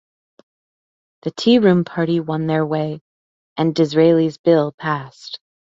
The 1.21 1.29
Tea-Room 1.29 1.83
party 1.83 2.19
won 2.21 2.47
their 2.47 2.65
way, 2.65 3.01
and 3.55 3.75
Disraeli's 3.75 4.39
Bill 4.39 4.71
passed. 4.71 5.39